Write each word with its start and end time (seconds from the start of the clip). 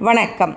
வணக்கம். 0.00 0.56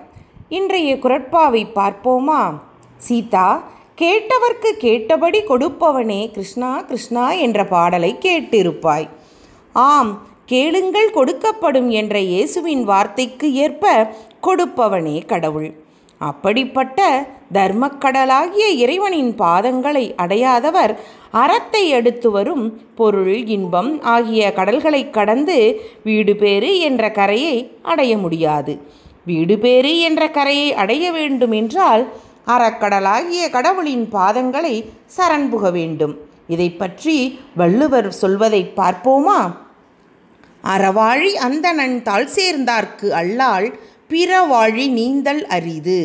இன்றைய 0.50 0.96
குரட்பாவை 0.96 1.62
பார்ப்போமா? 1.76 2.60
சீதா 2.98 3.64
கேட்டவர்க்கு 4.02 4.70
கேட்டபடி 4.78 5.40
கொடுப்பவனே 5.50 6.32
கிருஷ்ணா 6.32 6.82
கிருஷ்ணா 6.82 7.32
என்ற 7.32 7.66
பாடலை 7.66 8.18
கேட்டிருப்பாய். 8.22 9.08
ஆம் 9.74 10.12
கேளுங்கள் 10.46 11.10
கொடுக்கப்படும் 11.14 11.90
என்ற 11.90 12.18
இயேசுவின் 12.20 12.84
வார்த்தைக்கு 12.84 13.54
ஏற்ப 13.54 14.14
கொடுப்பவனே 14.48 15.26
கடவுள். 15.26 15.70
அப்படிப்பட்ட 16.18 17.30
தர்மக்கடலாகிய 17.54 18.68
இறைவனின் 18.84 19.34
பாதங்களை 19.40 20.06
அடையாதவர் 20.16 20.94
அறத்தை 21.32 21.90
எடுத்து 21.90 22.32
வரும் 22.32 22.82
பொருள் 22.96 23.36
இன்பம் 23.46 24.02
ஆகிய 24.02 24.54
கடல்களை 24.54 25.10
கடந்து 25.10 25.82
வீடு 26.04 26.36
பேறு 26.36 26.80
என்ற 26.80 27.12
கரையை 27.12 27.58
அடைய 27.82 28.18
முடியாது. 28.18 28.76
வீடுபேறு 29.28 30.00
என்ற 30.00 30.30
கரையை 30.30 30.74
அடைய 30.74 31.12
வேண்டுமென்றால் 31.12 32.04
அறக்கடலாகிய 32.48 33.50
கடவுளின் 33.50 34.06
பாதங்களை 34.12 34.76
சரண் 35.18 35.50
புக 35.50 35.72
வேண்டும். 35.72 36.16
இதை 36.48 36.70
பற்றி 36.72 37.40
வள்ளுவர் 37.56 38.12
சொல்வதை 38.12 38.62
பார்ப்போமா? 38.76 39.40
அறவாழி 40.64 41.32
அந்தணன் 41.48 42.04
தாழ் 42.04 42.30
சேர்ந்தார்க்கு 42.36 43.10
அல்லால் 43.10 43.68
பிறவாழி 44.10 44.86
நீந்தல் 44.90 45.46
அரிது. 45.48 46.02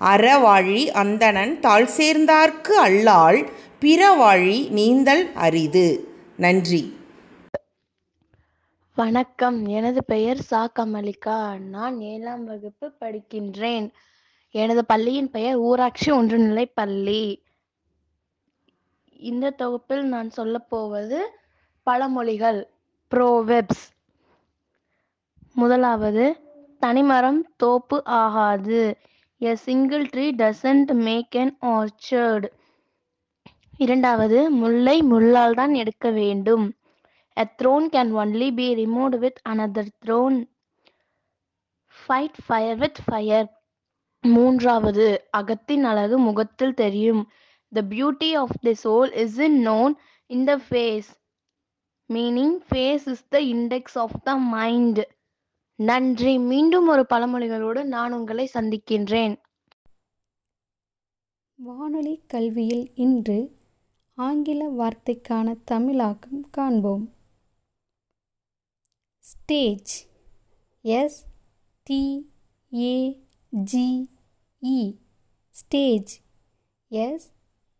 அறவாழி 0.00 0.90
அந்தணன் 0.90 1.60
தாழ் 1.60 1.88
சேர்ந்தார்க்கு 1.96 2.74
அல்லால் 2.86 3.40
பிறவாழி 3.80 4.58
நீந்தல் 4.70 5.24
அரிது. 5.34 5.86
நன்றி. 6.36 6.97
வணக்கம். 8.98 9.66
எனது 9.66 10.04
பெயர் 10.04 10.40
சா. 10.40 10.68
கமலிகா. 10.78 11.58
நான் 11.58 12.00
ஏழாம் 12.00 12.44
வகுப்பு 12.44 12.92
படிக்கின்றேன். 13.00 13.92
எனது 14.50 14.84
பள்ளியின் 14.84 15.30
பெயர் 15.30 15.56
ஊராட்சி 15.56 16.10
ஒன்றுநிலை 16.10 16.66
பள்ளி. 16.66 17.42
இந்த 19.20 19.50
தொகுப்பில் 19.50 20.02
நான் 20.02 20.30
சொல்ல 20.30 20.58
போவது 20.58 21.32
பழமொழிகள் 21.86 22.68
ப்ரோவெப்ஸ். 23.12 23.84
முதலாவது 25.54 26.24
தனிமரம் 26.78 27.46
தோப்பு 27.56 28.04
ஆகாது. 28.04 28.96
A 29.40 29.56
single 29.56 30.04
tree 30.04 30.26
doesn't 30.36 30.92
make 30.92 31.36
an 31.36 31.58
orchard 31.66 32.48
இரண்டாவது 33.78 34.50
முல்லை 34.50 35.02
முள்ளால் 35.02 35.54
தான் 35.54 35.74
எடுக்க 35.74 36.10
வேண்டும். 36.10 36.77
A 37.38 37.46
throne 37.58 37.88
can 37.88 38.08
only 38.14 38.50
be 38.52 38.74
removed 38.76 39.16
with 39.20 39.36
another 39.46 39.86
throne. 40.02 40.38
Fight 41.96 42.38
fire 42.44 42.76
with 42.78 42.98
fire 43.04 43.48
மூன்றாவது 44.24 45.06
அகத்தின் 45.30 45.84
அழகு 45.84 46.16
முகத்தில் 46.18 46.74
தெரியும் 46.74 47.22
the 47.72 47.82
beauty 47.88 48.28
of 48.34 48.54
the 48.62 48.72
soul 48.82 49.10
is 49.22 49.38
in 49.38 49.58
known 49.62 49.94
in 50.30 50.44
the 50.44 50.54
face 50.66 51.08
meaning 52.10 52.56
face 52.68 53.06
is 53.08 53.24
the 53.28 53.40
index 53.48 53.98
of 54.04 54.16
the 54.24 54.36
mind 54.54 55.00
நன்றி 55.78 56.34
மீண்டும் 56.46 56.88
ஒரு 56.88 57.04
பழமொழிகளோடு 57.06 57.82
நான் 57.88 58.16
உங்களை 58.18 58.46
சந்திக்கின்றேன் 58.54 59.36
வானொலி 61.58 62.16
கல்வியில் 62.26 62.86
இன்று 62.96 63.38
ஆங்கில 64.18 64.62
வார்த்தைக்கான 64.76 65.56
தமிழாக்கம் 65.64 66.42
காண்போம் 66.50 67.06
stage 69.31 69.93
S 70.85 71.17
T 71.87 72.01
A 72.71 72.93
G 73.51 73.87
E 74.61 74.79
stage 75.55 76.13
S 76.91 77.27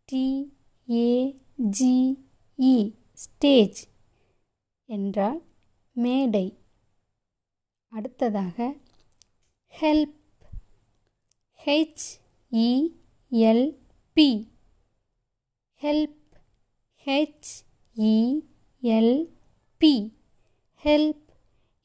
T 0.09 0.25
A 0.88 1.09
G 1.78 1.95
E 2.59 2.75
stage 3.23 3.79
என்றால் 4.89 5.41
மேடை 5.95 6.45
அடுத்ததாக 7.91 8.57
help 9.73 10.17
H 11.59 12.07
E 12.51 12.69
L 13.31 13.67
P 14.17 14.29
help 15.81 16.19
H 17.06 17.51
E 17.95 18.17
L 18.84 19.16
P 19.81 19.94
help 20.84 21.19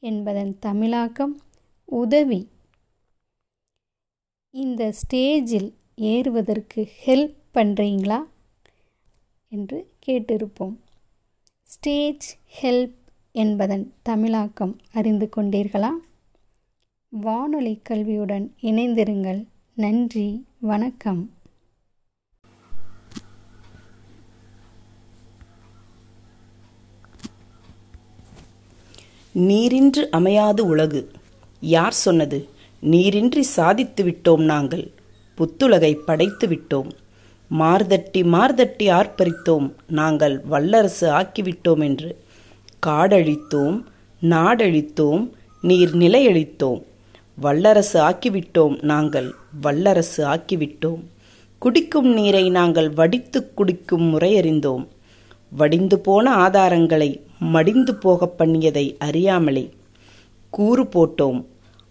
என்பதன் 0.04 0.56
தமிழாக்கம் 0.60 1.40
உதவி. 1.84 2.48
இந்த 4.50 4.92
ஸ்டேஜில் 4.92 5.72
ஏறுவதற்கு 5.94 6.88
ஹெல்ப் 7.06 7.36
பண்ணுறீங்களா 7.54 8.24
என்று 9.48 9.78
கேட்டிருப்போம். 10.06 10.76
ஸ்டேஜ் 11.62 12.38
ஹெல்ப் 12.62 12.94
என்பதன் 13.32 13.94
தமிழாக்கம் 14.02 14.76
அறிந்து 14.92 15.28
கொண்டீர்களா? 15.36 15.90
வானொலி 17.08 17.80
கல்வியுடன் 17.82 18.54
இணைந்திருங்கள். 18.60 19.46
நன்றி. 19.74 20.44
வணக்கம். 20.60 21.30
நீரின்று 29.34 30.08
அமையாது 30.10 30.66
உலகு. 30.66 31.10
யார் 31.60 31.92
சொன்னது? 31.92 32.48
நீரின்றி 32.80 33.42
சாதித்து 33.42 34.04
விட்டோம் 34.04 34.42
நாங்கள். 34.42 34.90
புத்துலகை 35.38 35.94
படைத்து 35.94 36.48
விட்டோம். 36.48 36.90
மார்தட்டி 37.58 38.22
மார்தட்டி 38.22 38.82
ஆர்ப்பரித்தோம். 38.82 39.72
நாங்கள் 39.86 40.42
வல்லரசு 40.48 41.10
ஆக்கிவிட்டோம் 41.10 41.82
என்று. 41.82 42.22
காடழித்தோம் 42.86 43.82
நாடழித்தோம் 44.22 45.30
நீர் 45.60 45.96
நிலையழித்தோம் 45.96 46.82
வல்லரசு 47.34 48.00
ஆக்கிவிட்டோம் 48.00 48.82
நாங்கள் 48.82 49.34
வல்லரசு 49.60 50.26
ஆக்கிவிட்டோம். 50.26 51.02
குடிக்கும் 51.58 52.12
நீரை 52.12 52.50
நாங்கள் 52.50 52.90
வடித்து 52.90 53.54
குடிக்கும் 53.54 54.18
முறையறிந்தோம். 54.18 54.86
வடிந்து 55.50 55.98
போன 55.98 56.48
ஆதாரங்களை 56.48 57.20
மடிந்து 57.44 57.94
போகப் 57.94 58.42
பண்ணியதை 58.42 58.96
அறியாமலே 58.98 59.70
கூறு 60.50 60.82
போட்டோம். 60.82 61.44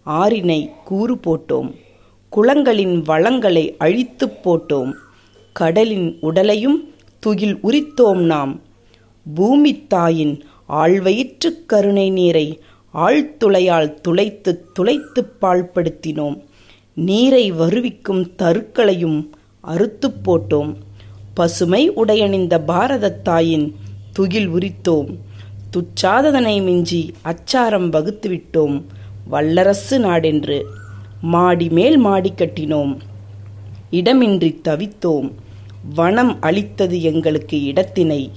ஆறினை 0.06 0.70
கூறு 0.84 1.14
போட்டோம். 1.14 1.74
குளங்களின் 2.36 3.02
வளங்களை 3.02 3.74
அழித்து 3.78 4.26
போட்டோம். 4.26 4.92
கடலின் 5.52 6.16
உடலையும் 6.20 6.94
துகில் 7.18 7.58
உரித்தோம் 7.62 8.16
நாம். 8.16 8.60
பூமி 9.34 9.86
தாயின் 9.86 10.44
ஆழ்வயிற்றுக் 10.68 11.68
கருணை 11.68 12.10
நீரை 12.10 12.60
ஆழ்துளையால் 12.94 13.94
துளைத்து 13.94 14.64
துளைத்துப் 14.72 15.36
பாழ்படுத்தினோம். 15.40 16.42
நீரை 16.94 17.52
வருவிக்கும் 17.52 18.30
தருக்களையும் 18.38 19.30
அறுத்துப் 19.60 20.30
போட்டோம். 20.30 20.74
பசுமை 21.34 21.90
உடையணிந்த 21.90 22.60
பாரதத்தாயின் 22.66 23.72
துகில் 24.12 24.48
உரித்தோம். 24.48 25.16
துச்சாததனை 25.74 26.62
மிஞ்சி 26.62 27.14
அச்சாரம் 27.22 27.90
வகுத்துவிட்டோம் 27.92 28.82
வல்லரசு 29.28 29.98
நாடென்று. 29.98 30.62
மாடி 31.20 31.68
மேல் 31.68 31.96
மாடி 31.96 32.32
கட்டினோம். 32.36 32.98
இடமின்றி 33.90 34.60
தவித்தோம். 34.64 35.32
வனம் 35.94 36.36
அளித்தது 36.40 37.02
எங்களுக்கு 37.02 37.58
இடத்தினை. 37.58 38.30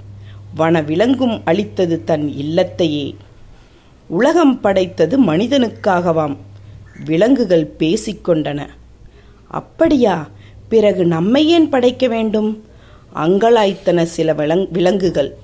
வன 0.56 0.82
விலங்கும் 0.82 1.42
அளித்தது 1.46 2.04
தன் 2.04 2.34
இல்லத்தையே. 2.38 3.16
உலகம் 4.08 4.62
படைத்தது 4.62 5.24
மனிதனுக்காகவாம். 5.24 6.38
விலங்குகள் 7.06 7.74
பேசிக்கொண்டன 7.80 8.68
அப்படியா? 9.48 10.30
பிறகு 10.68 11.06
நம்மை 11.06 11.48
ஏன் 11.48 11.70
படைக்க 11.70 12.08
வேண்டும்? 12.08 12.64
அங்கலாய்த்தன 13.16 14.04
சில 14.04 14.34
விலங் 14.34 14.68
விலங்குகள். 14.72 15.36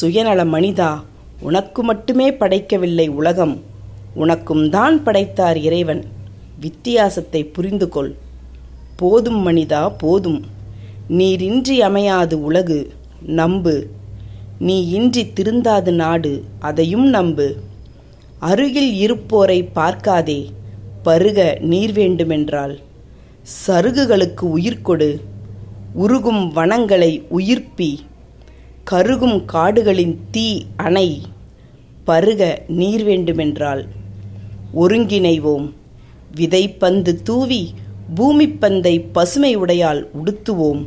சுயநல 0.00 0.44
மனிதா 0.44 1.08
உனக்கு 1.40 1.82
மட்டுமே 1.82 2.32
படைக்கவில்லை 2.32 3.08
உலகம். 3.08 3.62
உனக்கும் 4.14 4.70
தான் 4.70 5.02
படைத்தார் 5.02 5.58
இறைவன். 5.58 6.04
வித்தியாசத்தை 6.60 7.44
புரிந்து 7.44 7.88
கொள் 7.88 8.14
போதும் 8.96 9.46
மனிதா 9.46 9.92
போதும். 9.98 10.46
நீரின்றி 11.08 11.82
அமையாது 11.82 12.42
உலகு. 12.42 12.92
நம்பு. 13.22 13.86
நீ 14.58 14.88
இன்றி 14.88 15.26
திருந்தாது 15.26 15.90
நாடு. 15.90 16.44
அதையும் 16.58 17.08
நம்பு. 17.08 17.56
அருகில் 18.38 18.92
இருப்போரை 18.92 19.68
பார்க்காதே. 19.72 20.50
பருக 21.02 21.58
நீர் 21.60 21.92
வேண்டுமென்றால். 21.92 22.78
சருகுகளுக்கு 23.66 24.40
உயிர் 24.40 24.82
கொடு. 24.82 25.20
உருகும் 25.92 26.52
வனங்களை 26.52 27.22
உயிர்ப்பி. 27.28 28.00
கருகும் 28.90 29.44
காடுகளின் 29.44 30.20
தீ 30.30 30.62
அணை 30.76 31.22
பருக 32.06 32.62
நீர் 32.68 33.04
வேண்டுமென்றால் 33.04 33.86
ஒருங்கிணைவோம். 34.76 35.72
விதைப்பந்து 36.36 37.22
தூவி 37.22 37.74
பூமிப்பந்தை 38.16 39.04
பசுமை 39.12 39.58
உடையால் 39.58 40.06
உடுத்துவோம். 40.12 40.86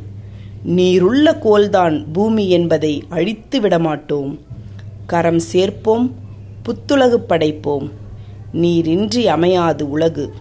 நீருள்ள 0.68 1.40
கோல்தான் 1.40 2.06
பூமி 2.14 2.50
என்பதை 2.50 3.04
அழித்து 3.10 3.62
விடமாட்டோம். 3.62 4.40
கரம் 5.06 5.40
சேர்ப்போம் 5.40 6.12
புத்துலகு 6.66 7.18
படைப்போம். 7.30 7.90
நீரின்றி 8.52 9.28
அமையாது 9.28 9.90
உலகு. 9.90 10.34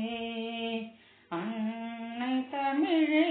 அன்னை 1.28 2.48
தமிழே 2.50 3.30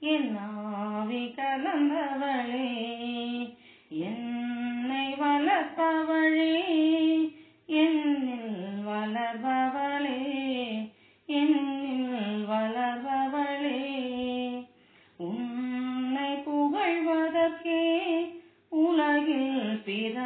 என் 0.00 0.32
நாவி 0.32 1.26
கலந்தவளே. 1.26 2.69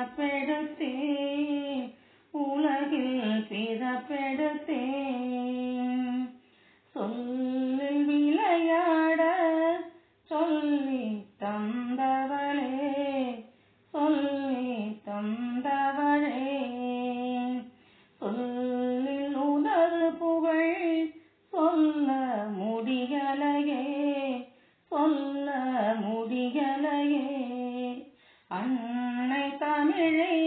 பிறப்பெடுத்தே 0.06 0.94
உலகில் 2.34 3.44
பிறப்பெடுத்தே 3.50 4.82
அன்னை 29.94 30.44